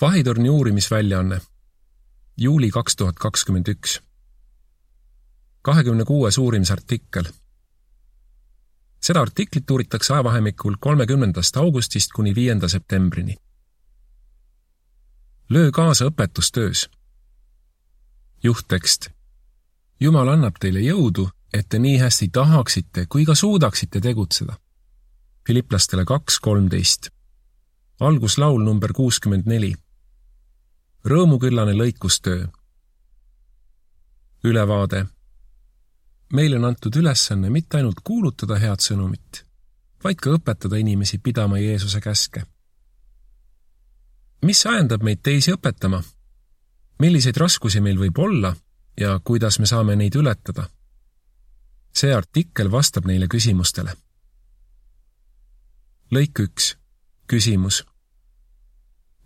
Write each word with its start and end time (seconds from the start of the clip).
vahitorni 0.00 0.48
uurimisväljaanne, 0.48 1.40
juuli 2.36 2.70
kaks 2.70 2.96
tuhat 2.96 3.16
kakskümmend 3.16 3.66
üks. 3.68 4.02
kahekümne 5.62 6.04
kuues 6.04 6.38
uurimisartikkel. 6.38 7.24
seda 9.00 9.20
artiklit 9.20 9.70
uuritakse 9.70 10.14
ajavahemikul 10.14 10.76
kolmekümnendast 10.80 11.56
augustist 11.56 12.12
kuni 12.12 12.34
viienda 12.34 12.68
septembrini. 12.68 13.36
löö 15.48 15.70
kaasa 15.70 16.04
õpetustöös. 16.04 16.90
juhttekst. 18.42 19.08
jumal 20.00 20.28
annab 20.28 20.54
teile 20.60 20.80
jõudu, 20.80 21.28
et 21.52 21.68
te 21.68 21.78
nii 21.78 21.98
hästi 21.98 22.28
tahaksite 22.28 23.06
kui 23.06 23.24
ka 23.24 23.34
suudaksite 23.34 24.00
tegutseda. 24.00 24.56
Filiplastele 25.46 26.04
kaks 26.04 26.40
kolmteist. 26.40 27.08
alguslaul 28.00 28.62
number 28.62 28.92
kuuskümmend 28.92 29.42
neli 29.46 29.74
rõõmuküllane 31.06 31.72
lõikustöö. 31.72 32.46
ülevaade. 34.44 35.06
meile 36.32 36.56
on 36.56 36.64
antud 36.64 36.96
ülesanne 36.96 37.50
mitte 37.50 37.76
ainult 37.76 38.00
kuulutada 38.04 38.58
head 38.58 38.82
sõnumit, 38.82 39.44
vaid 40.04 40.16
ka 40.16 40.30
õpetada 40.30 40.76
inimesi 40.76 41.18
pidama 41.18 41.58
Jeesuse 41.58 42.00
käske. 42.00 42.42
mis 44.42 44.66
ajendab 44.66 45.02
meid 45.02 45.22
teisi 45.22 45.52
õpetama? 45.52 46.02
milliseid 46.98 47.36
raskusi 47.36 47.80
meil 47.80 47.98
võib 47.98 48.18
olla 48.18 48.56
ja 49.00 49.20
kuidas 49.24 49.58
me 49.58 49.66
saame 49.66 49.96
neid 49.96 50.14
ületada? 50.14 50.68
see 51.92 52.14
artikkel 52.14 52.70
vastab 52.70 53.06
neile 53.06 53.28
küsimustele. 53.28 53.94
lõik 56.10 56.40
üks, 56.40 56.76
küsimus 57.26 57.84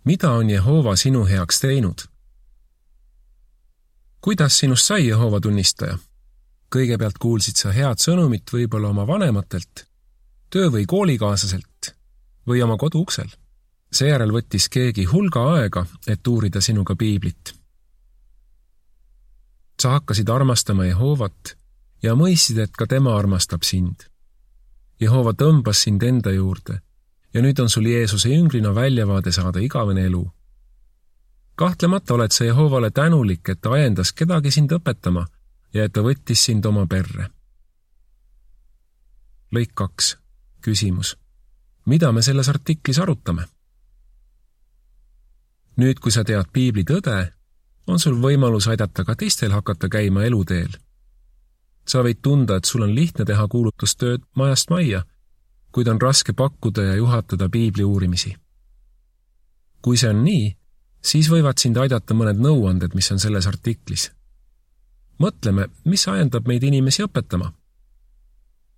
mida 0.03 0.31
on 0.31 0.49
Jehova 0.49 0.95
sinu 0.95 1.25
heaks 1.25 1.59
teinud? 1.59 2.01
kuidas 4.21 4.59
sinust 4.59 4.85
sai 4.85 5.07
Jehova 5.07 5.39
tunnistaja? 5.39 5.97
kõigepealt 6.75 7.17
kuulsid 7.19 7.59
sa 7.59 7.71
head 7.75 7.99
sõnumit 7.99 8.53
võib-olla 8.53 8.89
oma 8.89 9.07
vanematelt, 9.07 9.85
töö- 10.49 10.71
või 10.71 10.85
koolikaaslaselt 10.87 11.95
või 12.47 12.63
oma 12.63 12.77
koduuksel. 12.77 13.27
seejärel 13.91 14.31
võttis 14.31 14.69
keegi 14.69 15.05
hulga 15.05 15.43
aega, 15.53 15.85
et 16.07 16.27
uurida 16.27 16.61
sinuga 16.61 16.95
piiblit. 16.95 17.53
sa 19.81 19.89
hakkasid 19.89 20.29
armastama 20.29 20.85
Jehovat 20.85 21.57
ja 22.03 22.15
mõistsid, 22.15 22.57
et 22.59 22.71
ka 22.71 22.87
tema 22.87 23.17
armastab 23.17 23.63
sind. 23.63 24.07
Jehova 25.01 25.33
tõmbas 25.33 25.83
sind 25.83 26.03
enda 26.03 26.31
juurde 26.31 26.81
ja 27.33 27.41
nüüd 27.41 27.59
on 27.59 27.69
sul 27.69 27.85
Jeesuse 27.85 28.29
jüngrina 28.29 28.75
väljavaade 28.75 29.31
saada 29.31 29.59
igavene 29.59 30.05
elu. 30.05 30.31
kahtlemata 31.55 32.13
oled 32.13 32.31
sa 32.31 32.43
Jehovale 32.43 32.91
tänulik, 32.91 33.49
et 33.49 33.61
ta 33.61 33.71
ajendas 33.71 34.13
kedagi 34.13 34.51
sind 34.51 34.71
õpetama 34.71 35.25
ja 35.73 35.83
et 35.83 35.93
ta 35.93 36.01
võttis 36.01 36.45
sind 36.45 36.65
oma 36.65 36.87
perre. 36.87 37.29
lõik 39.55 39.71
kaks, 39.73 40.17
küsimus. 40.61 41.17
mida 41.85 42.11
me 42.11 42.21
selles 42.21 42.49
artiklis 42.49 42.99
arutame? 42.99 43.45
nüüd, 45.77 45.99
kui 45.99 46.11
sa 46.11 46.23
tead 46.23 46.51
piibli 46.53 46.83
tõde, 46.83 47.31
on 47.87 47.99
sul 47.99 48.19
võimalus 48.21 48.67
aidata 48.67 49.05
ka 49.05 49.15
teistel 49.15 49.51
hakata 49.51 49.89
käima 49.89 50.23
eluteel. 50.23 50.77
sa 51.87 52.03
võid 52.03 52.21
tunda, 52.21 52.55
et 52.55 52.65
sul 52.65 52.81
on 52.81 52.95
lihtne 52.95 53.25
teha 53.25 53.47
kuulutustööd 53.47 54.21
majast 54.35 54.69
majja 54.69 55.05
kuid 55.71 55.87
on 55.87 56.01
raske 56.01 56.33
pakkuda 56.33 56.83
ja 56.83 56.95
juhatada 56.95 57.49
piibli 57.49 57.83
uurimisi. 57.83 58.35
kui 59.81 59.97
see 59.97 60.09
on 60.09 60.23
nii, 60.23 60.57
siis 61.01 61.29
võivad 61.31 61.57
sind 61.57 61.77
aidata 61.77 62.13
mõned 62.13 62.37
nõuanded, 62.37 62.93
mis 62.93 63.11
on 63.11 63.19
selles 63.19 63.47
artiklis. 63.47 64.11
mõtleme, 65.19 65.67
mis 65.85 66.07
ajendab 66.07 66.47
meid 66.47 66.63
inimesi 66.63 67.03
õpetama. 67.03 67.53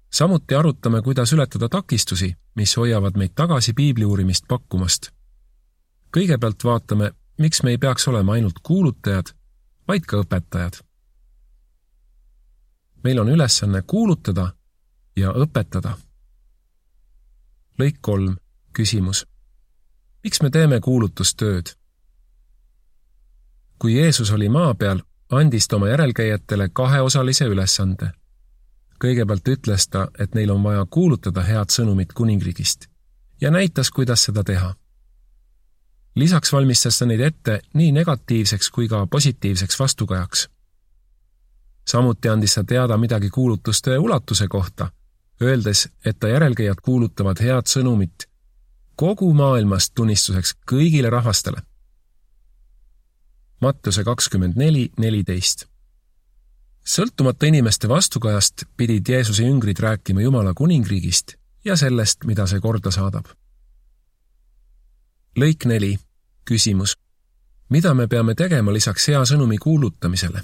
samuti 0.10 0.56
arutame, 0.56 1.02
kuidas 1.02 1.34
ületada 1.34 1.70
takistusi, 1.70 2.36
mis 2.56 2.78
hoiavad 2.78 3.18
meid 3.18 3.32
tagasi 3.36 3.74
piibli 3.74 4.06
uurimist 4.06 4.48
pakkumast. 4.48 5.12
kõigepealt 6.18 6.64
vaatame, 6.64 7.12
miks 7.38 7.64
me 7.64 7.72
ei 7.72 7.78
peaks 7.78 8.08
olema 8.08 8.34
ainult 8.34 8.60
kuulutajad, 8.64 9.34
vaid 9.88 10.06
ka 10.06 10.18
õpetajad. 10.18 10.82
meil 13.04 13.20
on 13.20 13.30
ülesanne 13.30 13.82
kuulutada 13.82 14.54
ja 15.16 15.32
õpetada 15.32 15.98
lõik 17.80 17.98
kolm, 18.02 18.38
küsimus. 18.74 19.26
miks 20.24 20.42
me 20.42 20.50
teeme 20.50 20.80
kuulutustööd? 20.80 21.76
kui 23.80 23.96
Jeesus 23.96 24.32
oli 24.32 24.50
maa 24.50 24.74
peal, 24.76 25.02
andis 25.30 25.68
ta 25.68 25.76
oma 25.76 25.90
järelkäijatele 25.90 26.70
kaheosalise 26.70 27.46
ülesande. 27.46 28.12
kõigepealt 29.04 29.48
ütles 29.48 29.88
ta, 29.90 30.08
et 30.20 30.36
neil 30.36 30.52
on 30.52 30.64
vaja 30.64 30.86
kuulutada 30.86 31.42
head 31.44 31.70
sõnumit 31.70 32.14
kuningriigist 32.14 32.88
ja 33.42 33.52
näitas, 33.52 33.92
kuidas 33.92 34.24
seda 34.24 34.44
teha. 34.44 34.76
lisaks 36.16 36.54
valmistas 36.54 37.00
ta 37.00 37.06
neid 37.06 37.20
ette 37.20 37.62
nii 37.74 37.92
negatiivseks 37.92 38.70
kui 38.70 38.88
ka 38.88 39.08
positiivseks 39.08 39.80
vastukajaks. 39.80 40.50
samuti 41.88 42.30
andis 42.30 42.54
ta 42.56 42.64
teada 42.64 42.98
midagi 42.98 43.30
kuulutustöö 43.30 44.00
ulatuse 44.00 44.48
kohta 44.48 44.92
öeldes, 45.44 45.90
et 46.06 46.20
ta 46.20 46.28
järelkäijad 46.28 46.82
kuulutavad 46.84 47.40
head 47.42 47.68
sõnumit 47.70 48.28
kogu 48.96 49.34
maailmast 49.34 49.94
tunnistuseks 49.96 50.56
kõigile 50.72 51.10
rahvastele. 51.10 51.62
Mattuse 53.62 54.04
kakskümmend 54.04 54.58
neli, 54.60 54.90
neliteist. 55.00 55.66
sõltumata 56.84 57.48
inimeste 57.48 57.88
vastukajast 57.90 58.66
pidid 58.78 59.10
Jeesuse 59.10 59.44
jüngrid 59.44 59.80
rääkima 59.80 60.22
Jumala 60.22 60.54
kuningriigist 60.54 61.36
ja 61.66 61.76
sellest, 61.76 62.26
mida 62.26 62.48
see 62.48 62.60
korda 62.60 62.92
saadab. 62.92 63.26
lõik 65.40 65.66
neli, 65.66 65.98
küsimus. 66.46 66.98
mida 67.70 67.94
me 67.94 68.08
peame 68.08 68.36
tegema 68.36 68.74
lisaks 68.74 69.08
hea 69.08 69.26
sõnumi 69.26 69.58
kuulutamisele? 69.58 70.44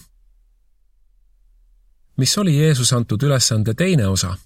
mis 2.18 2.38
oli 2.38 2.58
Jeesuse 2.58 2.96
antud 2.96 3.24
ülesande 3.24 3.74
teine 3.74 4.08
osa 4.08 4.38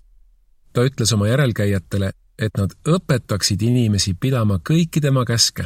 ta 0.74 0.84
ütles 0.86 1.14
oma 1.14 1.28
järelkäijatele, 1.28 2.12
et 2.40 2.58
nad 2.58 2.74
õpetaksid 2.90 3.62
inimesi 3.62 4.14
pidama 4.14 4.60
kõiki 4.70 5.02
tema 5.02 5.26
käske. 5.26 5.66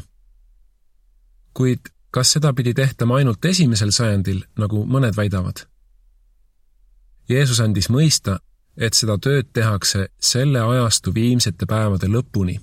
kuid 1.54 1.90
kas 2.12 2.32
seda 2.32 2.54
pidi 2.54 2.74
tehtama 2.74 3.16
ainult 3.16 3.46
esimesel 3.46 3.92
sajandil, 3.92 4.44
nagu 4.58 4.84
mõned 4.86 5.16
väidavad? 5.18 5.66
Jeesus 7.30 7.60
andis 7.60 7.90
mõista, 7.90 8.38
et 8.78 8.94
seda 8.94 9.18
tööd 9.18 9.50
tehakse 9.54 10.08
selle 10.20 10.62
ajastu 10.62 11.14
viimsete 11.14 11.66
päevade 11.66 12.08
lõpuni. 12.08 12.60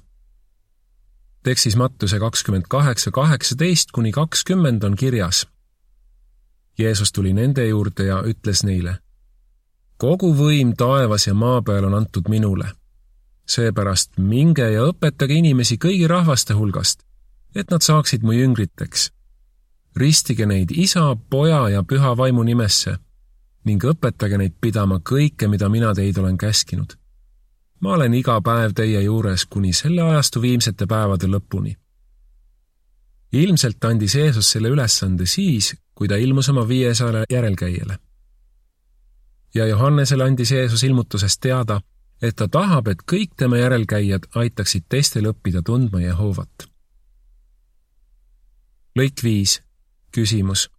tekstis 1.42 1.76
Mattuse 1.76 2.18
kakskümmend 2.18 2.64
kaheksa, 2.68 3.10
kaheksateist 3.10 3.90
kuni 3.92 4.12
kakskümmend 4.12 4.84
on 4.84 4.96
kirjas. 4.96 5.46
Jeesus 6.78 7.12
tuli 7.12 7.32
nende 7.32 7.66
juurde 7.66 8.04
ja 8.04 8.22
ütles 8.22 8.64
neile 8.64 9.03
kogu 9.96 10.32
võim 10.34 10.74
taevas 10.76 11.26
ja 11.26 11.34
maa 11.34 11.62
peal 11.62 11.84
on 11.84 11.94
antud 11.94 12.28
minule. 12.28 12.72
seepärast 13.46 14.16
minge 14.18 14.64
ja 14.72 14.86
õpetage 14.88 15.34
inimesi 15.36 15.76
kõigi 15.76 16.06
rahvaste 16.08 16.54
hulgast, 16.54 17.02
et 17.54 17.70
nad 17.70 17.82
saaksid 17.82 18.22
mu 18.22 18.32
jüngriteks. 18.32 19.12
ristige 19.96 20.46
neid 20.46 20.70
isa, 20.70 21.16
poja 21.30 21.68
ja 21.68 21.82
püha 21.82 22.16
vaimu 22.16 22.42
nimesse 22.42 22.96
ning 23.64 23.84
õpetage 23.84 24.38
neid 24.38 24.52
pidama 24.60 24.98
kõike, 24.98 25.48
mida 25.48 25.68
mina 25.68 25.94
teid 25.94 26.18
olen 26.18 26.38
käskinud. 26.38 26.96
ma 27.80 27.92
olen 27.92 28.14
iga 28.14 28.40
päev 28.40 28.72
teie 28.74 29.02
juures 29.02 29.46
kuni 29.46 29.72
selle 29.72 30.02
ajastu 30.02 30.40
viimsete 30.40 30.86
päevade 30.86 31.26
lõpuni. 31.26 31.76
ilmselt 33.32 33.84
andis 33.84 34.14
Jeesus 34.14 34.50
selle 34.50 34.68
ülesande 34.68 35.26
siis, 35.26 35.76
kui 35.94 36.08
ta 36.08 36.16
ilmus 36.16 36.48
oma 36.48 36.68
viiesajale 36.68 37.24
järelkäijale 37.30 37.98
ja 39.54 39.66
Johannesele 39.66 40.24
andis 40.24 40.50
Jeesus 40.50 40.82
ilmutusest 40.82 41.40
teada, 41.40 41.80
et 42.22 42.36
ta 42.36 42.48
tahab, 42.48 42.88
et 42.88 43.02
kõik 43.12 43.34
tema 43.36 43.58
järelkäijad 43.58 44.26
aitaksid 44.34 44.86
teistel 44.88 45.30
õppida 45.30 45.62
tundma 45.62 46.00
Jehovat. 46.00 46.68
lõik 48.98 49.22
viis, 49.22 49.62
küsimus. 50.12 50.70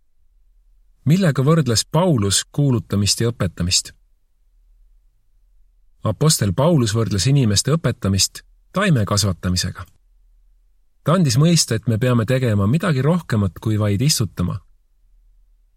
millega 1.05 1.43
võrdles 1.43 1.85
Paulus 1.91 2.45
kuulutamist 2.51 3.21
ja 3.21 3.29
õpetamist? 3.29 3.91
Apostel 6.03 6.53
Paulus 6.53 6.95
võrdles 6.95 7.27
inimeste 7.27 7.71
õpetamist 7.71 8.43
taime 8.73 9.05
kasvatamisega. 9.05 9.85
ta 11.03 11.13
andis 11.13 11.37
mõista, 11.37 11.75
et 11.75 11.87
me 11.87 11.97
peame 11.97 12.25
tegema 12.25 12.67
midagi 12.67 13.01
rohkemat 13.01 13.59
kui 13.59 13.79
vaid 13.79 14.01
istutama 14.01 14.64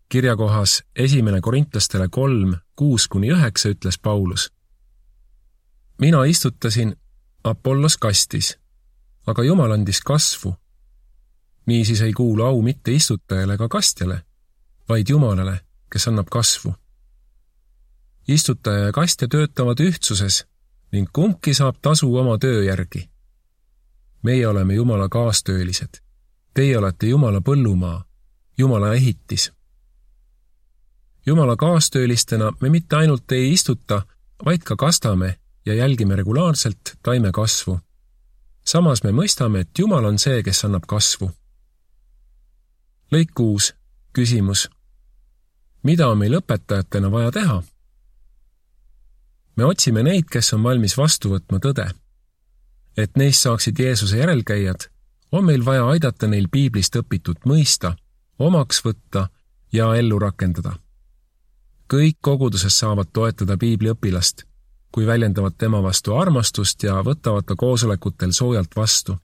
kirjakohas 0.09 0.83
esimene 0.97 1.41
korintlastele 1.41 2.09
kolm, 2.09 2.55
kuus 2.77 3.09
kuni 3.09 3.33
üheksa 3.33 3.69
ütles 3.69 3.99
Paulus. 4.03 4.53
mina 5.99 6.25
istutasin, 6.25 6.97
Apollos 7.45 7.97
kastis, 7.97 8.59
aga 9.27 9.43
Jumal 9.43 9.71
andis 9.71 10.01
kasvu. 10.01 10.55
niisiis 11.67 12.01
ei 12.01 12.13
kuulu 12.13 12.43
au 12.43 12.63
mitte 12.63 12.93
istutajale 12.93 13.55
ega 13.55 13.69
kastjale, 13.69 14.23
vaid 14.89 15.07
Jumalale, 15.09 15.61
kes 15.93 16.09
annab 16.09 16.27
kasvu. 16.31 16.75
istutaja 18.29 18.79
ja 18.79 18.93
kastja 18.93 19.29
töötavad 19.29 19.81
ühtsuses 19.81 20.47
ning 20.93 21.09
kumbki 21.13 21.55
saab 21.55 21.77
tasu 21.83 22.17
oma 22.17 22.39
töö 22.39 22.63
järgi. 22.65 23.11
meie 24.23 24.49
oleme 24.49 24.75
Jumala 24.75 25.09
kaastöölised. 25.09 26.03
Teie 26.55 26.79
olete 26.79 27.07
Jumala 27.07 27.41
põllumaa, 27.41 28.05
Jumala 28.59 28.95
ehitis. 28.95 29.53
Jumala 31.27 31.57
kaastöölistena 31.57 32.53
me 32.61 32.69
mitte 32.69 32.97
ainult 32.97 33.33
ei 33.33 33.53
istuta, 33.53 34.03
vaid 34.45 34.63
ka 34.65 34.77
kastame 34.77 35.39
ja 35.67 35.75
jälgime 35.75 36.17
regulaarselt 36.17 36.81
taime 37.03 37.33
kasvu. 37.33 37.81
samas 38.65 39.03
me 39.03 39.11
mõistame, 39.11 39.61
et 39.61 39.79
Jumal 39.79 40.05
on 40.05 40.19
see, 40.19 40.43
kes 40.43 40.65
annab 40.65 40.87
kasvu. 40.87 41.31
lõik 43.13 43.31
kuus, 43.35 43.75
küsimus. 44.13 44.71
mida 45.83 46.09
on 46.09 46.19
meil 46.19 46.35
õpetajatena 46.41 47.11
vaja 47.11 47.31
teha? 47.31 47.63
me 49.57 49.65
otsime 49.65 50.03
neid, 50.03 50.25
kes 50.31 50.53
on 50.53 50.63
valmis 50.63 50.97
vastu 50.97 51.29
võtma 51.29 51.59
tõde. 51.59 51.91
et 52.97 53.17
neist 53.17 53.43
saaksid 53.43 53.79
Jeesuse 53.79 54.17
järelkäijad, 54.17 54.89
on 55.33 55.45
meil 55.45 55.65
vaja 55.65 55.87
aidata 55.87 56.27
neil 56.27 56.49
piiblist 56.49 56.97
õpitut 56.97 57.45
mõista, 57.45 57.97
omaks 58.39 58.85
võtta 58.85 59.29
ja 59.73 59.95
ellu 59.95 60.19
rakendada. 60.19 60.79
Kõik 61.93 62.19
koguduses 62.21 62.79
saavad 62.79 63.09
toetada 63.13 63.57
piibliõpilast 63.57 64.49
kui 64.93 65.07
väljendavad 65.07 65.53
tema 65.59 65.83
vastu 65.83 66.15
armastust 66.17 66.83
ja 66.83 67.01
võtavad 67.05 67.47
ta 67.47 67.57
koosolekutel 67.57 68.33
soojalt 68.33 68.77
vastu. 68.77 69.17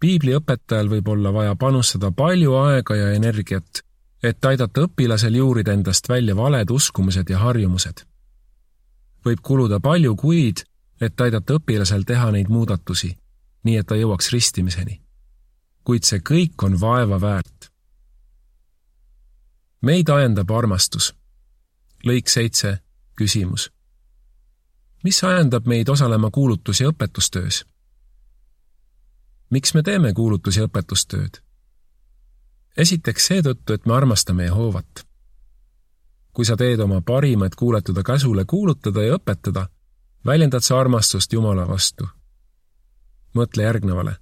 piibliõpetajal 0.00 0.88
võib 0.88 1.08
olla 1.08 1.32
vaja 1.32 1.56
panustada 1.56 2.10
palju 2.10 2.54
aega 2.54 2.96
ja 2.96 3.10
energiat, 3.12 3.82
et 4.22 4.44
aidata 4.44 4.86
õpilasel 4.86 5.36
juurida 5.36 5.72
endast 5.72 6.08
välja 6.08 6.36
valed 6.36 6.70
uskumused 6.70 7.30
ja 7.30 7.38
harjumused. 7.38 8.06
võib 9.24 9.40
kuluda 9.42 9.80
palju 9.80 10.16
kuid, 10.16 10.64
et 11.00 11.20
aidata 11.20 11.54
õpilasel 11.54 12.04
teha 12.04 12.30
neid 12.30 12.48
muudatusi, 12.48 13.16
nii 13.64 13.76
et 13.76 13.86
ta 13.86 13.94
jõuaks 13.94 14.32
ristimiseni. 14.32 15.00
kuid 15.84 16.04
see 16.04 16.18
kõik 16.18 16.62
on 16.62 16.80
vaeva 16.80 17.20
väärt. 17.20 17.69
Meid 19.80 20.08
ajendab 20.08 20.50
armastus. 20.50 21.14
lõik 22.06 22.28
seitse, 22.28 22.78
küsimus 23.16 23.70
mis 25.04 25.24
ajendab 25.24 25.66
meid 25.66 25.88
osalema 25.88 26.30
kuulutus- 26.30 26.80
ja 26.80 26.88
õpetustöös? 26.88 27.64
miks 29.50 29.74
me 29.74 29.82
teeme 29.82 30.12
kuulutus- 30.12 30.56
ja 30.56 30.64
õpetustööd? 30.66 31.42
esiteks 32.76 33.26
seetõttu, 33.26 33.72
et 33.72 33.86
me 33.86 33.94
armastame 33.94 34.44
Jehovat. 34.44 35.06
kui 36.32 36.44
sa 36.44 36.56
teed 36.56 36.80
oma 36.80 37.00
parima, 37.00 37.46
et 37.46 37.54
kuuletuda 37.54 38.02
käsule 38.02 38.44
kuulutada 38.44 39.02
ja 39.02 39.14
õpetada, 39.14 39.66
väljendad 40.26 40.60
sa 40.60 40.80
armastust 40.80 41.32
Jumala 41.32 41.68
vastu. 41.68 42.08
mõtle 43.34 43.62
järgnevale. 43.62 44.16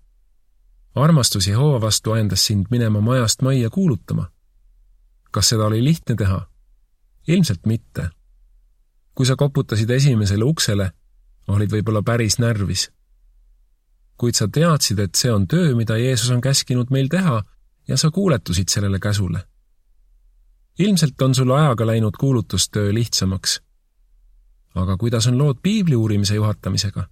armastus 0.95 1.47
Jehova 1.47 1.81
vastu 1.81 2.13
ajendas 2.13 2.47
sind 2.47 2.67
minema 2.71 3.01
majast 3.01 3.43
majja 3.43 3.71
kuulutama. 3.71 4.31
Kas 5.31 5.49
seda 5.49 5.67
oli 5.67 5.85
lihtne 5.85 6.15
teha? 6.17 6.47
ilmselt 7.29 7.67
mitte 7.67 8.11
kui 9.19 9.27
sa 9.27 9.35
koputasid 9.37 9.91
esimesele 9.91 10.47
uksele, 10.47 10.93
olid 11.51 11.73
võib-olla 11.75 12.05
päris 12.07 12.37
närvis. 12.39 12.85
kuid 14.19 14.35
sa 14.35 14.47
teadsid, 14.49 14.99
et 14.99 15.15
see 15.15 15.33
on 15.33 15.47
töö, 15.47 15.75
mida 15.75 15.97
Jeesus 15.99 16.31
on 16.31 16.41
käskinud 16.41 16.91
meil 16.91 17.09
teha 17.11 17.43
ja 17.89 17.97
sa 17.97 18.11
kuuletusid 18.11 18.69
sellele 18.69 18.99
käsule. 18.99 19.43
ilmselt 20.79 21.23
on 21.23 21.35
sul 21.35 21.51
ajaga 21.51 21.87
läinud 21.87 22.15
kuulutustöö 22.21 22.95
lihtsamaks. 22.95 23.61
aga 24.75 24.97
kuidas 24.97 25.27
on 25.27 25.39
lood 25.39 25.59
piibli 25.63 25.97
uurimise 25.97 26.35
juhatamisega? 26.35 27.09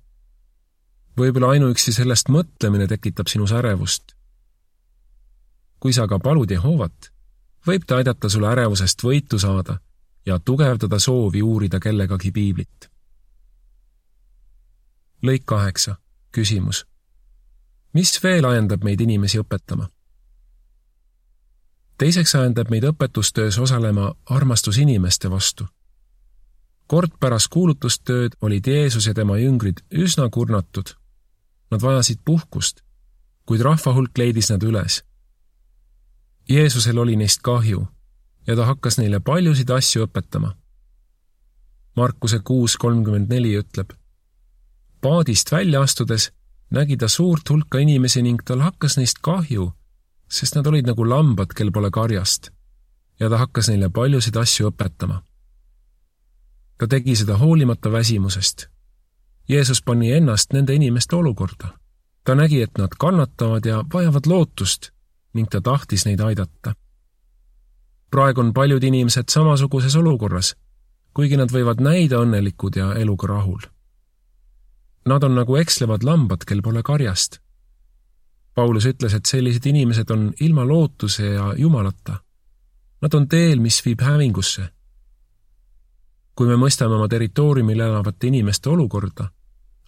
võib-olla 1.18 1.50
ainuüksi 1.50 1.92
sellest 1.92 2.28
mõtlemine 2.28 2.86
tekitab 2.86 3.26
sinus 3.26 3.52
ärevust. 3.52 4.14
kui 5.80 5.92
sa 5.92 6.02
aga 6.02 6.18
palud 6.18 6.50
Jehovat, 6.50 7.10
võib 7.66 7.86
ta 7.86 7.96
aidata 7.96 8.28
sul 8.28 8.44
ärevusest 8.44 9.02
võitu 9.02 9.38
saada 9.38 9.78
ja 10.26 10.38
tugevdada 10.38 10.98
soovi 10.98 11.42
uurida 11.42 11.80
kellegagi 11.80 12.32
piiblit. 12.32 12.90
lõik 15.22 15.44
kaheksa, 15.44 15.96
küsimus. 16.32 16.86
mis 17.92 18.22
veel 18.22 18.44
ajendab 18.44 18.84
meid 18.84 19.00
inimesi 19.00 19.38
õpetama? 19.38 19.88
teiseks 21.98 22.34
ajendab 22.34 22.70
meid 22.70 22.84
õpetustöös 22.84 23.58
osalema 23.58 24.14
armastus 24.26 24.78
inimeste 24.78 25.30
vastu. 25.30 25.66
kord 26.86 27.10
pärast 27.20 27.48
kuulutustööd 27.48 28.36
olid 28.40 28.66
Jeesus 28.66 29.06
ja 29.06 29.14
tema 29.14 29.38
jüngrid 29.38 29.80
üsna 29.90 30.30
kurnatud. 30.30 30.94
Nad 31.70 31.82
vajasid 31.82 32.20
puhkust, 32.24 32.80
kuid 33.46 33.60
rahva 33.60 33.94
hulk 33.94 34.18
leidis 34.18 34.50
nad 34.50 34.62
üles. 34.62 35.02
Jeesusel 36.48 36.98
oli 36.98 37.16
neist 37.16 37.42
kahju 37.42 37.86
ja 38.46 38.56
ta 38.56 38.66
hakkas 38.66 38.98
neile 38.98 39.20
paljusid 39.20 39.70
asju 39.70 40.04
õpetama. 40.06 40.52
Markuse 41.96 42.38
kuus 42.38 42.76
kolmkümmend 42.76 43.28
neli 43.28 43.56
ütleb. 43.58 43.90
paadist 45.00 45.52
välja 45.52 45.82
astudes 45.82 46.30
nägi 46.70 46.96
ta 46.96 47.08
suurt 47.08 47.50
hulka 47.50 47.78
inimesi 47.78 48.22
ning 48.22 48.42
tal 48.44 48.60
hakkas 48.60 48.96
neist 48.96 49.18
kahju, 49.22 49.72
sest 50.30 50.54
nad 50.54 50.66
olid 50.66 50.86
nagu 50.86 51.08
lambad, 51.08 51.54
kel 51.54 51.72
pole 51.72 51.90
karjast. 51.90 52.50
ja 53.20 53.30
ta 53.30 53.38
hakkas 53.38 53.68
neile 53.68 53.88
paljusid 53.88 54.36
asju 54.36 54.70
õpetama. 54.70 55.22
ta 56.78 56.86
tegi 56.86 57.16
seda 57.16 57.36
hoolimata 57.36 57.92
väsimusest. 57.92 58.68
Jeesus 59.48 59.82
pani 59.82 60.12
ennast 60.12 60.52
nende 60.52 60.74
inimeste 60.74 61.16
olukorda. 61.16 61.78
ta 62.24 62.34
nägi, 62.34 62.62
et 62.62 62.78
nad 62.78 62.94
kannatavad 62.98 63.66
ja 63.66 63.84
vajavad 63.92 64.26
lootust 64.26 64.95
ning 65.36 65.52
ta 65.52 65.60
tahtis 65.60 66.06
neid 66.08 66.20
aidata 66.20 66.74
praegu 68.10 68.40
on 68.40 68.52
paljud 68.54 68.84
inimesed 68.84 69.28
samasuguses 69.28 69.96
olukorras, 69.96 70.54
kuigi 71.14 71.36
nad 71.36 71.52
võivad 71.52 71.82
näida 71.84 72.20
õnnelikud 72.24 72.78
ja 72.78 72.92
eluga 72.96 73.28
rahul. 73.28 73.66
Nad 75.06 75.24
on 75.24 75.36
nagu 75.38 75.56
ekslevad 75.60 76.04
lambad, 76.04 76.46
kel 76.48 76.62
pole 76.62 76.82
karjast. 76.82 77.40
Paulus 78.54 78.86
ütles, 78.88 79.14
et 79.14 79.28
sellised 79.28 79.66
inimesed 79.68 80.10
on 80.10 80.30
ilma 80.40 80.64
lootuse 80.64 81.26
ja 81.34 81.50
jumalata. 81.58 82.16
Nad 83.02 83.14
on 83.14 83.28
teel, 83.28 83.60
mis 83.60 83.82
viib 83.84 84.00
hävingusse. 84.00 84.72
kui 86.36 86.46
me 86.46 86.56
mõistame 86.60 86.92
oma 86.92 87.06
territooriumil 87.08 87.80
elavate 87.80 88.26
inimeste 88.28 88.68
olukorda, 88.68 89.30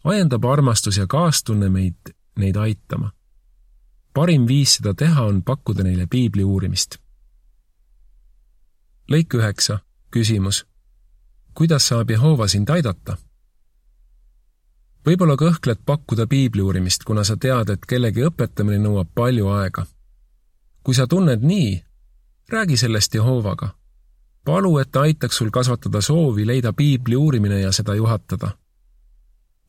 ajendab 0.04 0.44
armastus 0.48 0.96
ja 0.96 1.06
kaastunne 1.06 1.68
meid 1.68 2.08
neid 2.40 2.56
aitama. 2.56 3.10
Parim 4.18 4.48
viis 4.50 4.78
seda 4.78 4.94
teha 4.98 5.28
on 5.30 5.44
pakkuda 5.46 5.86
neile 5.86 6.10
piibli 6.10 6.44
uurimist 6.44 6.98
lõik 9.08 9.34
üheksa, 9.34 9.78
küsimus. 10.10 10.66
kuidas 11.54 11.88
saab 11.88 12.10
Jehova 12.10 12.48
sind 12.48 12.70
aidata? 12.70 13.16
võib-olla 15.06 15.36
kõhkled 15.40 15.80
pakkuda 15.86 16.26
piibli 16.26 16.62
uurimist, 16.62 17.04
kuna 17.04 17.24
sa 17.24 17.36
tead, 17.36 17.70
et 17.70 17.86
kellegi 17.86 18.26
õpetamine 18.28 18.78
nõuab 18.78 19.08
palju 19.14 19.48
aega. 19.48 19.86
kui 20.82 20.94
sa 20.94 21.06
tunned 21.06 21.42
nii, 21.42 21.84
räägi 22.48 22.76
sellest 22.76 23.14
Jehovaga. 23.14 23.68
palu, 24.44 24.78
et 24.78 24.90
ta 24.92 25.00
aitaks 25.00 25.36
sul 25.36 25.50
kasvatada 25.50 26.00
soovi 26.00 26.46
leida 26.46 26.72
piibli 26.72 27.16
uurimine 27.16 27.60
ja 27.60 27.72
seda 27.72 27.94
juhatada. 27.94 28.50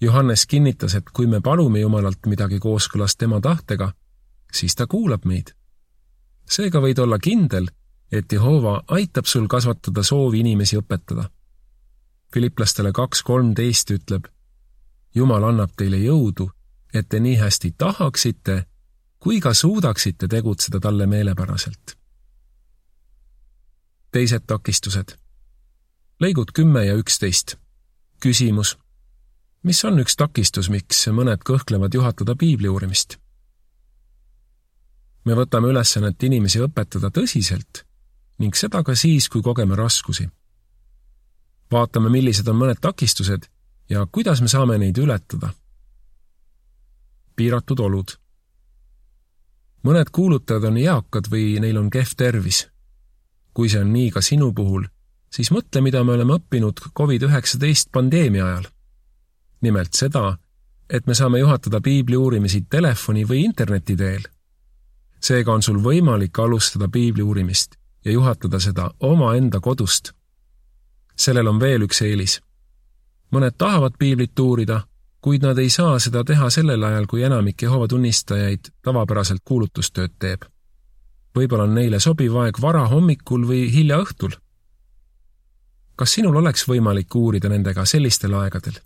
Johannes 0.02 0.46
kinnitas, 0.46 0.96
et 0.96 1.10
kui 1.14 1.28
me 1.28 1.42
palume 1.42 1.80
Jumalalt 1.80 2.26
midagi 2.26 2.60
kooskõlas 2.60 3.18
tema 3.18 3.42
tahtega, 3.42 3.94
siis 4.54 4.76
ta 4.76 4.88
kuulab 4.88 5.26
meid. 5.26 5.54
seega 6.50 6.80
võid 6.82 7.00
olla 7.00 7.20
kindel, 7.20 7.68
et 8.12 8.32
Jehova 8.32 8.84
aitab 8.88 9.26
sul 9.26 9.48
kasvatada 9.48 10.04
soovi 10.04 10.40
inimesi 10.40 10.78
õpetada. 10.78 11.30
Filiplastele 12.34 12.92
kaks 12.92 13.24
kolmteist 13.24 13.92
ütleb, 13.92 14.26
Jumal 15.16 15.44
annab 15.44 15.72
teile 15.78 15.98
jõudu, 15.98 16.52
et 16.94 17.10
te 17.10 17.20
nii 17.20 17.38
hästi 17.38 17.74
tahaksite 17.78 18.66
kui 19.20 19.40
ka 19.40 19.54
suudaksite 19.54 20.28
tegutseda 20.28 20.80
talle 20.80 21.08
meelepäraselt. 21.08 21.98
teised 24.12 24.46
takistused. 24.48 25.18
lõigud 26.24 26.52
kümme 26.54 26.86
ja 26.86 26.96
üksteist. 26.96 27.56
küsimus. 28.20 28.78
mis 29.64 29.86
on 29.86 30.00
üks 30.00 30.16
takistus, 30.16 30.70
miks 30.70 31.08
mõned 31.08 31.44
kõhklevad 31.44 31.94
juhatada 31.94 32.36
piibli 32.36 32.68
uurimist? 32.68 33.18
Me 35.26 35.36
võtame 35.36 35.70
ülesannet 35.72 36.24
inimesi 36.24 36.62
õpetada 36.64 37.12
tõsiselt 37.12 37.84
ning 38.40 38.56
seda 38.56 38.84
ka 38.84 38.96
siis, 38.96 39.30
kui 39.30 39.42
kogeme 39.42 39.76
raskusi. 39.76 40.30
vaatame, 41.72 42.10
millised 42.10 42.48
on 42.48 42.56
mõned 42.56 42.80
takistused 42.82 43.46
ja 43.90 44.06
kuidas 44.12 44.42
me 44.42 44.48
saame 44.48 44.78
neid 44.78 44.98
ületada. 44.98 45.50
piiratud 47.36 47.80
olud. 47.80 48.18
mõned 49.84 50.10
kuulutajad 50.12 50.64
on 50.64 50.78
eakad 50.78 51.28
või 51.32 51.60
neil 51.60 51.78
on 51.78 51.90
kehv 51.90 52.16
tervis. 52.18 52.68
kui 53.54 53.70
see 53.70 53.82
on 53.82 53.94
nii 53.94 54.12
ka 54.12 54.22
sinu 54.22 54.54
puhul, 54.54 54.88
siis 55.30 55.52
mõtle, 55.52 55.82
mida 55.82 56.04
me 56.04 56.12
oleme 56.14 56.34
õppinud 56.34 56.80
Covid-19 57.00 57.90
pandeemia 57.92 58.46
ajal. 58.46 58.68
nimelt 59.62 59.94
seda, 59.94 60.38
et 60.90 61.08
me 61.08 61.14
saame 61.14 61.40
juhatada 61.40 61.82
piibli 61.82 62.16
uurimisi 62.16 62.62
telefoni 62.62 63.26
või 63.26 63.44
interneti 63.44 63.96
teel. 63.96 64.24
Seega 65.22 65.54
on 65.54 65.64
sul 65.64 65.80
võimalik 65.84 66.40
alustada 66.40 66.88
piibli 66.88 67.24
uurimist 67.24 67.76
ja 68.06 68.12
juhatada 68.12 68.60
seda 68.60 68.92
omaenda 69.00 69.60
kodust. 69.60 70.12
sellel 71.16 71.48
on 71.48 71.60
veel 71.60 71.82
üks 71.82 72.02
eelis. 72.02 72.42
mõned 73.32 73.58
tahavad 73.58 73.94
piiblit 74.00 74.40
uurida, 74.40 74.82
kuid 75.22 75.44
nad 75.44 75.58
ei 75.58 75.70
saa 75.70 76.00
seda 76.00 76.24
teha 76.24 76.50
sellel 76.50 76.84
ajal, 76.84 77.06
kui 77.08 77.24
enamik 77.24 77.62
Jehova 77.62 77.88
tunnistajaid 77.88 78.72
tavapäraselt 78.82 79.42
kuulutustööd 79.46 80.12
teeb. 80.20 80.46
võib-olla 81.36 81.64
on 81.64 81.76
neile 81.76 82.00
sobiv 82.00 82.36
aeg 82.36 82.62
varahommikul 82.62 83.48
või 83.48 83.72
hilja 83.74 83.98
õhtul. 83.98 84.32
kas 85.96 86.14
sinul 86.14 86.36
oleks 86.36 86.68
võimalik 86.68 87.16
uurida 87.16 87.50
nendega 87.50 87.86
sellistel 87.86 88.34
aegadel? 88.34 88.80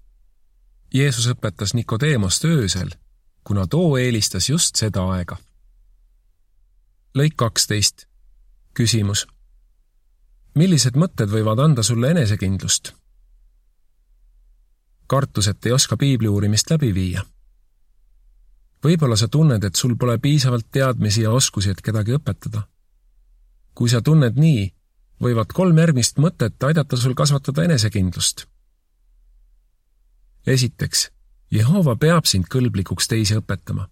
Jeesus 0.94 1.28
õpetas 1.28 1.74
Nikodeemost 1.74 2.46
öösel, 2.46 2.90
kuna 3.44 3.68
too 3.68 3.98
eelistas 3.98 4.50
just 4.50 4.76
seda 4.76 5.06
aega. 5.14 5.38
Lõik 7.18 7.36
kaksteist. 7.36 8.08
küsimus. 8.74 9.28
millised 10.56 10.96
mõtted 10.96 11.30
võivad 11.30 11.60
anda 11.60 11.84
sulle 11.84 12.12
enesekindlust? 12.12 12.94
kartus, 15.08 15.48
et 15.48 15.66
ei 15.66 15.72
oska 15.72 15.98
piibli 15.98 16.28
uurimist 16.28 16.70
läbi 16.70 16.94
viia. 16.94 17.26
võib-olla 18.84 19.16
sa 19.16 19.28
tunned, 19.28 19.64
et 19.64 19.76
sul 19.76 19.96
pole 19.96 20.18
piisavalt 20.18 20.72
teadmisi 20.72 21.22
ja 21.22 21.32
oskusi, 21.32 21.70
et 21.70 21.82
kedagi 21.82 22.12
õpetada. 22.12 22.64
kui 23.74 23.90
sa 23.90 24.02
tunned 24.02 24.36
nii, 24.36 24.74
võivad 25.22 25.54
kolm 25.54 25.78
järgmist 25.78 26.18
mõtet 26.18 26.64
aidata 26.64 26.98
sul 26.98 27.14
kasvatada 27.14 27.64
enesekindlust 27.64 28.48
esiteks, 30.48 31.10
Jehova 31.54 31.96
peab 32.00 32.26
sind 32.26 32.50
kõlblikuks 32.50 33.08
teisi 33.08 33.38
õpetama. 33.38 33.88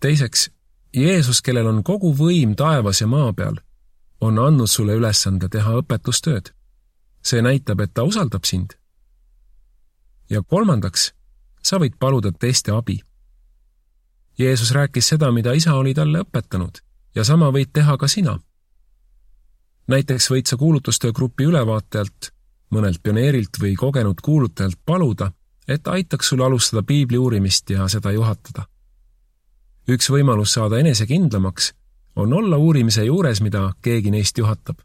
teiseks, 0.00 0.50
Jeesus, 0.96 1.42
kellel 1.42 1.66
on 1.66 1.82
kogu 1.84 2.12
võim 2.16 2.56
taevas 2.56 3.00
ja 3.00 3.06
maa 3.06 3.32
peal, 3.32 3.56
on 4.20 4.38
andnud 4.38 4.68
sulle 4.68 4.94
ülesande 4.94 5.48
teha 5.48 5.78
õpetustööd. 5.80 6.52
see 7.22 7.42
näitab, 7.42 7.80
et 7.80 7.94
ta 7.94 8.02
usaldab 8.02 8.44
sind. 8.44 8.74
ja 10.30 10.42
kolmandaks, 10.42 11.12
sa 11.62 11.78
võid 11.78 11.96
paluda 11.98 12.32
teiste 12.32 12.72
abi. 12.72 13.00
Jeesus 14.38 14.70
rääkis 14.70 15.08
seda, 15.08 15.30
mida 15.32 15.52
isa 15.52 15.74
oli 15.74 15.94
talle 15.94 16.20
õpetanud 16.20 16.78
ja 17.14 17.24
sama 17.24 17.50
võid 17.50 17.72
teha 17.72 17.96
ka 17.96 18.08
sina. 18.08 18.38
näiteks 19.86 20.30
võid 20.30 20.46
sa 20.46 20.56
kuulutustöögrupi 20.56 21.44
ülevaatajalt 21.44 22.32
mõnelt 22.72 23.02
pioneerilt 23.02 23.60
või 23.60 23.76
kogenud 23.76 24.20
kuulutajalt 24.22 24.78
paluda, 24.84 25.32
et 25.68 25.88
aitaks 25.88 26.28
sul 26.28 26.42
alustada 26.42 26.82
piibli 26.82 27.18
uurimist 27.18 27.70
ja 27.70 27.88
seda 27.88 28.12
juhatada. 28.12 28.66
Üks 29.88 30.10
võimalus 30.10 30.52
saada 30.52 30.78
enesekindlamaks 30.78 31.72
on 32.16 32.32
olla 32.32 32.56
uurimise 32.56 33.04
juures, 33.04 33.40
mida 33.40 33.72
keegi 33.82 34.10
neist 34.10 34.38
juhatab. 34.38 34.78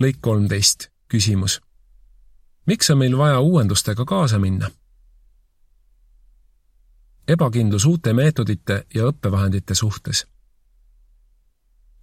lõik 0.00 0.20
kolmteist, 0.20 0.88
küsimus. 1.08 1.60
miks 2.66 2.90
on 2.90 2.98
meil 2.98 3.18
vaja 3.18 3.40
uuendustega 3.40 4.04
kaasa 4.04 4.38
minna? 4.38 4.70
ebakindlus 7.28 7.84
uute 7.84 8.12
meetodite 8.12 8.86
ja 8.94 9.04
õppevahendite 9.04 9.74
suhtes. 9.74 10.26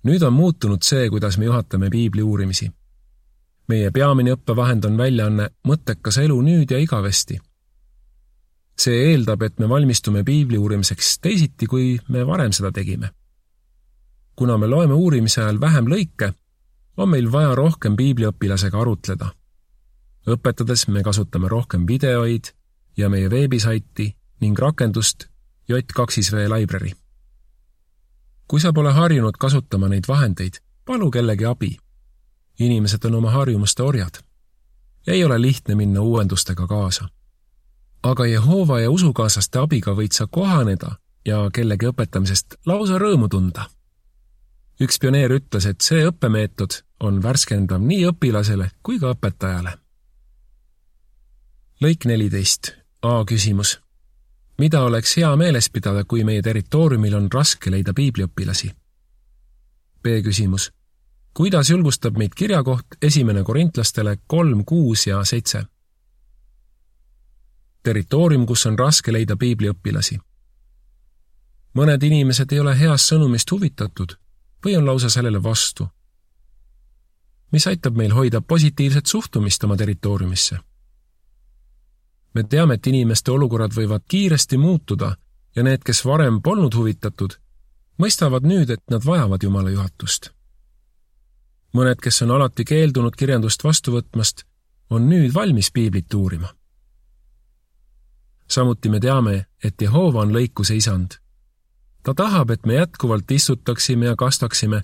nüüd 0.04 0.24
on 0.24 0.34
muutunud 0.34 0.82
see, 0.82 1.10
kuidas 1.10 1.38
me 1.38 1.46
juhatame 1.46 1.90
piibli 1.90 2.22
uurimisi 2.22 2.72
meie 3.68 3.92
peamine 3.92 4.36
õppevahend 4.36 4.86
on 4.88 4.98
väljaanne 5.00 5.50
Mõttekas 5.68 6.18
elu 6.24 6.38
nüüd 6.42 6.72
ja 6.72 6.80
igavesti. 6.80 7.40
See 8.78 9.12
eeldab, 9.12 9.42
et 9.42 9.60
me 9.60 9.70
valmistume 9.70 10.24
piibli 10.24 10.58
uurimiseks 10.58 11.18
teisiti, 11.22 11.66
kui 11.66 12.00
me 12.10 12.26
varem 12.28 12.52
seda 12.52 12.72
tegime. 12.72 13.10
kuna 14.36 14.58
me 14.58 14.68
loeme 14.68 14.94
uurimise 14.94 15.42
ajal 15.42 15.60
vähem 15.60 15.86
lõike, 15.86 16.34
on 16.98 17.10
meil 17.10 17.32
vaja 17.32 17.56
rohkem 17.56 17.96
piibliõpilasega 17.96 18.82
arutleda. 18.82 19.32
õpetades 20.28 20.88
me 20.88 21.04
kasutame 21.04 21.48
rohkem 21.48 21.88
videoid 21.88 22.54
ja 22.98 23.10
meie 23.10 23.30
veebisaiti 23.30 24.16
ning 24.42 24.60
rakendust 24.60 25.28
J2V 25.70 26.60
Library. 26.60 26.92
kui 28.48 28.60
sa 28.60 28.74
pole 28.74 28.92
harjunud 28.92 29.38
kasutama 29.38 29.90
neid 29.90 30.08
vahendeid, 30.08 30.62
palu 30.86 31.12
kellegi 31.12 31.46
abi 31.46 31.78
inimesed 32.60 33.06
on 33.06 33.16
oma 33.16 33.32
harjumuste 33.32 33.84
orjad. 33.84 34.14
ei 35.08 35.24
ole 35.24 35.42
lihtne 35.42 35.76
minna 35.76 36.02
uuendustega 36.02 36.68
kaasa. 36.68 37.10
Aga 38.04 38.26
Jehova 38.26 38.80
ja 38.80 38.92
usukaaslaste 38.92 39.60
abiga 39.60 39.92
võid 39.92 40.14
sa 40.16 40.28
kohaneda 40.28 40.98
ja 41.26 41.50
kellegi 41.54 41.90
õpetamisest 41.90 42.60
lausa 42.66 42.98
rõõmu 42.98 43.28
tunda. 43.30 43.70
üks 44.82 45.00
pioneer 45.00 45.32
ütles, 45.32 45.66
et 45.66 45.82
see 45.82 46.06
õppemeetod 46.08 46.84
on 47.00 47.24
värskendav 47.24 47.82
nii 47.82 48.06
õpilasele 48.12 48.70
kui 48.84 49.00
ka 49.00 49.12
õpetajale. 49.16 49.78
lõik 51.82 52.06
neliteist, 52.06 52.76
A 53.02 53.24
küsimus. 53.26 53.80
mida 54.58 54.82
oleks 54.82 55.18
hea 55.18 55.36
meeles 55.36 55.70
pidada, 55.70 56.04
kui 56.04 56.24
meie 56.24 56.42
territooriumil 56.42 57.16
on 57.16 57.30
raske 57.34 57.72
leida 57.72 57.94
piibliõpilasi? 57.94 58.72
B 60.04 60.22
küsimus 60.24 60.72
kuidas 61.38 61.70
julgustab 61.70 62.18
meid 62.18 62.34
kirjakoht 62.36 62.98
esimene 63.02 63.44
korintlastele 63.44 64.18
kolm, 64.28 64.64
kuus 64.66 65.08
ja 65.08 65.24
seitse? 65.24 65.68
Territoorium, 67.88 68.46
kus 68.46 68.66
on 68.70 68.78
raske 68.80 69.14
leida 69.14 69.36
piibliõpilasi. 69.36 70.20
mõned 71.78 72.04
inimesed 72.04 72.52
ei 72.52 72.60
ole 72.60 72.74
heast 72.80 73.12
sõnumist 73.12 73.52
huvitatud 73.52 74.16
või 74.66 74.78
on 74.78 74.86
lausa 74.86 75.10
sellele 75.10 75.44
vastu. 75.44 75.88
mis 77.52 77.68
aitab 77.68 77.96
meil 77.96 78.14
hoida 78.14 78.42
positiivset 78.42 79.06
suhtumist 79.06 79.64
oma 79.64 79.78
territooriumisse? 79.78 80.60
me 82.34 82.44
teame, 82.44 82.74
et 82.74 82.88
inimeste 82.88 83.32
olukorrad 83.32 83.74
võivad 83.74 84.04
kiiresti 84.08 84.58
muutuda 84.58 85.16
ja 85.56 85.64
need, 85.64 85.84
kes 85.84 86.06
varem 86.06 86.42
polnud 86.42 86.76
huvitatud, 86.76 87.38
mõistavad 87.98 88.44
nüüd, 88.44 88.70
et 88.70 88.84
nad 88.90 89.06
vajavad 89.06 89.44
Jumala 89.44 89.70
juhatust 89.70 90.38
mõned, 91.78 92.00
kes 92.02 92.22
on 92.26 92.34
alati 92.38 92.66
keeldunud 92.66 93.16
kirjandust 93.18 93.64
vastu 93.64 93.94
võtmast, 93.96 94.46
on 94.90 95.08
nüüd 95.10 95.34
valmis 95.34 95.72
piiblit 95.72 96.14
uurima. 96.14 96.50
Samuti 98.48 98.90
me 98.90 99.00
teame, 99.00 99.46
et 99.64 99.82
Jehova 99.82 100.22
on 100.22 100.34
lõikuse 100.34 100.76
isand. 100.76 101.12
ta 102.04 102.14
tahab, 102.14 102.50
et 102.50 102.66
me 102.66 102.74
jätkuvalt 102.74 103.32
istutaksime 103.32 104.06
ja 104.06 104.16
kastaksime, 104.16 104.82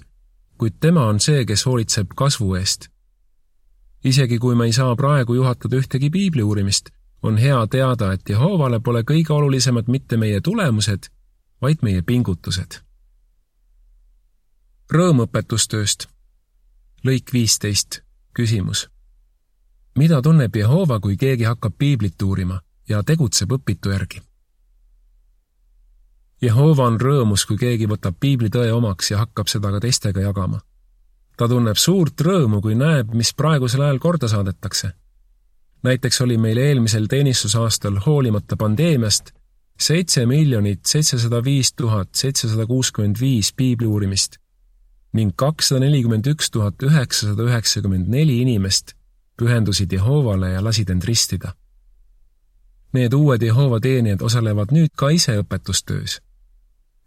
kuid 0.57 0.73
tema 0.79 1.05
on 1.07 1.19
see, 1.19 1.45
kes 1.45 1.65
hoolitseb 1.65 2.07
kasvu 2.15 2.55
eest. 2.55 2.87
isegi 4.03 4.39
kui 4.39 4.55
me 4.55 4.65
ei 4.65 4.73
saa 4.73 4.95
praegu 4.95 5.33
juhatada 5.33 5.75
ühtegi 5.75 6.09
piibli 6.09 6.43
uurimist, 6.43 6.89
on 7.23 7.37
hea 7.37 7.67
teada, 7.67 8.13
et 8.13 8.29
Jehovale 8.29 8.79
pole 8.79 9.03
kõige 9.03 9.33
olulisemad 9.33 9.87
mitte 9.87 10.17
meie 10.17 10.41
tulemused, 10.41 11.07
vaid 11.61 11.77
meie 11.81 12.01
pingutused. 12.01 12.81
rõõm 14.93 15.23
õpetustööst 15.23 16.07
lõik 17.07 17.33
viisteist, 17.33 18.01
küsimus. 18.33 18.89
mida 19.97 20.21
tunneb 20.21 20.55
Jehova, 20.55 20.99
kui 20.99 21.17
keegi 21.17 21.43
hakkab 21.43 21.73
piiblit 21.77 22.21
uurima 22.21 22.61
ja 22.89 23.03
tegutseb 23.03 23.51
õpitu 23.51 23.91
järgi? 23.91 24.21
Jehova 26.43 26.89
on 26.89 26.99
rõõmus, 26.99 27.45
kui 27.47 27.57
keegi 27.57 27.87
võtab 27.87 28.17
piiblitõe 28.19 28.71
omaks 28.75 29.11
ja 29.11 29.21
hakkab 29.21 29.47
seda 29.47 29.71
ka 29.71 29.79
teistega 29.79 30.21
jagama. 30.21 30.61
ta 31.37 31.47
tunneb 31.47 31.77
suurt 31.77 32.21
rõõmu, 32.21 32.61
kui 32.61 32.75
näeb, 32.75 33.13
mis 33.13 33.33
praegusel 33.33 33.81
ajal 33.81 33.99
korda 33.99 34.27
saadetakse. 34.27 34.91
näiteks 35.83 36.21
oli 36.21 36.37
meil 36.37 36.57
eelmisel 36.57 37.07
teenistusaastal 37.07 37.99
hoolimata 38.05 38.57
pandeemiast 38.57 39.31
seitse 39.79 40.25
miljonit 40.25 40.85
seitsesada 40.85 41.43
viis 41.43 41.73
tuhat 41.73 42.09
seitsesada 42.15 42.65
kuuskümmend 42.65 43.19
viis 43.19 43.53
piibli 43.53 43.87
uurimist 43.87 44.37
ning 45.13 45.33
kakssada 45.35 45.83
nelikümmend 45.85 46.27
üks 46.27 46.51
tuhat 46.51 46.83
üheksasada 46.83 47.43
üheksakümmend 47.43 48.09
neli 48.09 48.39
inimest 48.41 48.95
pühendusid 49.37 49.93
Jehovale 49.93 50.53
ja 50.53 50.63
lasid 50.63 50.89
end 50.89 51.05
ristida. 51.05 51.53
Need 52.93 53.13
uued 53.13 53.41
Jehova 53.41 53.79
teenijad 53.79 54.21
osalevad 54.21 54.71
nüüd 54.71 54.93
ka 54.95 55.09
ise 55.09 55.37
õpetustöös. 55.41 56.19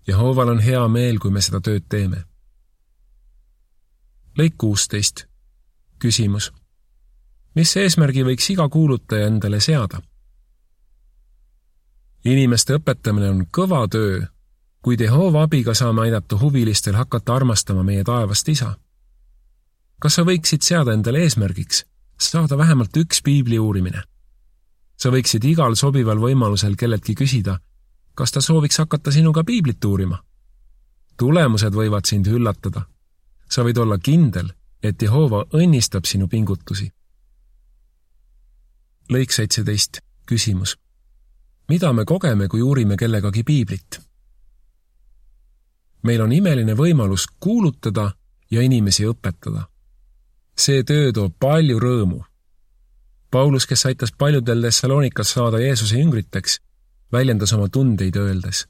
Jehoval 0.07 0.49
on 0.49 0.61
hea 0.61 0.89
meel, 0.89 1.19
kui 1.19 1.31
me 1.31 1.41
seda 1.41 1.61
tööd 1.61 1.87
teeme. 1.89 2.25
lõik 4.39 4.55
kuusteist. 4.59 5.27
küsimus. 5.99 6.53
mis 7.55 7.77
eesmärgi 7.77 8.25
võiks 8.25 8.51
iga 8.51 8.69
kuulutaja 8.69 9.27
endale 9.27 9.61
seada? 9.61 10.03
inimeste 12.25 12.75
õpetamine 12.75 13.31
on 13.31 13.47
kõva 13.47 13.89
töö 13.89 14.27
kuid 14.87 15.01
Jehova 15.01 15.43
abiga 15.43 15.73
saame 15.75 16.01
aidata 16.01 16.37
huvilistel 16.39 16.95
hakata 16.95 17.35
armastama 17.35 17.83
meie 17.83 18.05
taevast 18.05 18.49
isa. 18.49 18.77
kas 19.99 20.15
sa 20.15 20.23
võiksid 20.23 20.63
seada 20.63 20.93
endale 20.95 21.25
eesmärgiks 21.27 21.81
saada 22.27 22.59
vähemalt 22.59 22.97
üks 22.97 23.19
piibli 23.23 23.59
uurimine? 23.59 24.03
Sa 24.97 25.13
võiksid 25.13 25.45
igal 25.45 25.77
sobival 25.77 26.21
võimalusel 26.21 26.77
kelleltki 26.77 27.15
küsida, 27.15 27.59
kas 28.17 28.33
ta 28.33 28.41
sooviks 28.41 28.79
hakata 28.81 29.13
sinuga 29.13 29.45
piiblit 29.45 29.85
uurima. 29.85 30.23
tulemused 31.17 31.73
võivad 31.73 32.05
sind 32.05 32.27
üllatada. 32.27 32.87
sa 33.49 33.63
võid 33.63 33.79
olla 33.79 33.99
kindel, 33.99 34.53
et 34.83 35.03
Jehova 35.03 35.45
õnnistab 35.53 36.05
sinu 36.05 36.29
pingutusi. 36.29 36.91
lõik 39.13 39.31
seitseteist, 39.31 40.01
küsimus. 40.27 40.77
mida 41.69 41.93
me 41.93 42.05
kogeme, 42.05 42.49
kui 42.49 42.63
uurime 42.63 42.97
kellegagi 42.97 43.43
piiblit? 43.43 44.01
meil 46.03 46.21
on 46.21 46.33
imeline 46.33 46.75
võimalus 46.75 47.27
kuulutada 47.41 48.13
ja 48.51 48.63
inimesi 48.63 49.05
õpetada. 49.05 49.69
see 50.57 50.83
töö 50.83 51.13
toob 51.13 51.35
palju 51.39 51.79
rõõmu 51.81 52.25
Paulus, 53.37 53.67
kes 53.67 53.87
aitas 53.87 54.13
paljudel 54.19 54.61
Thessalonikas 54.61 55.31
saada 55.31 55.59
Jeesuse 55.61 55.99
jüngriteks, 55.99 56.61
väljendas 57.13 57.53
oma 57.53 57.69
tundeid 57.69 58.17
öeldes. 58.17 58.67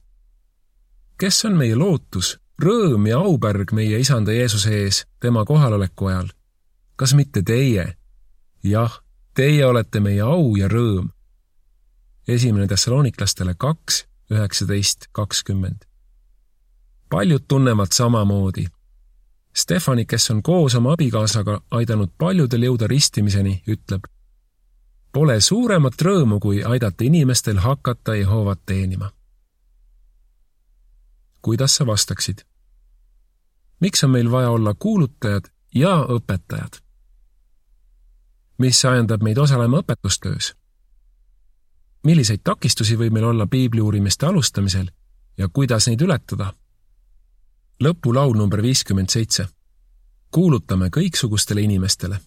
kes 1.18 1.44
on 1.44 1.54
meie 1.56 1.76
lootus, 1.76 2.38
rõõm 2.62 3.06
ja 3.06 3.18
aupärg 3.18 3.70
meie 3.73 4.00
isanda 4.02 4.32
Jeesuse 4.32 4.73
ees 4.78 5.04
tema 5.20 5.44
kohaloleku 5.44 6.06
ajal? 6.06 6.32
kas 6.96 7.14
mitte 7.14 7.42
teie? 7.42 7.85
jah, 8.62 8.96
teie 9.35 9.66
olete 9.66 10.00
meie 10.00 10.20
au 10.20 10.56
ja 10.56 10.68
rõõm. 10.68 11.12
esimene 12.28 12.66
Thessaloniklastele 12.66 13.54
kaks, 13.54 14.04
üheksateist, 14.30 15.06
kakskümmend. 15.12 15.87
paljud 17.08 17.44
tunnevad 17.49 17.92
samamoodi. 17.92 18.66
Stefani, 19.56 20.06
kes 20.06 20.30
on 20.30 20.42
koos 20.42 20.75
oma 20.75 20.92
abikaasaga 20.92 21.61
aidanud 21.70 22.11
paljudel 22.18 22.62
jõuda 22.62 22.90
ristimiseni, 22.90 23.62
ütleb 23.66 24.11
Pole 25.13 25.41
suuremat 25.41 26.03
rõõmu, 26.03 26.41
kui 26.41 26.65
aidata 26.65 27.05
inimestel 27.05 27.57
hakata 27.57 28.15
Jehovat 28.15 28.61
teenima. 28.67 29.13
kuidas 31.43 31.77
sa 31.77 31.87
vastaksid? 31.87 32.45
miks 33.81 34.05
on 34.05 34.11
meil 34.11 34.31
vaja 34.31 34.51
olla 34.51 34.75
kuulutajad 34.75 35.45
ja 35.75 36.07
õpetajad? 36.09 36.81
mis 38.59 38.85
ajendab 38.85 39.23
meid 39.23 39.39
osalema 39.39 39.79
õpetustöös? 39.79 40.55
milliseid 42.03 42.41
takistusi 42.45 42.97
võib 42.97 43.13
meil 43.13 43.25
olla 43.25 43.47
piibli 43.47 43.81
uurimiste 43.81 44.27
alustamisel 44.27 44.91
ja 45.39 45.49
kuidas 45.49 45.87
neid 45.89 46.01
ületada? 46.01 46.53
lõpulaul 47.85 48.37
number 48.37 48.63
viiskümmend 48.63 49.09
seitse. 49.09 49.49
kuulutame 50.31 50.89
kõiksugustele 50.89 51.61
inimestele. 51.61 52.21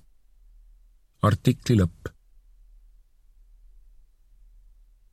artikli 1.21 1.75
lõpp 1.75 2.18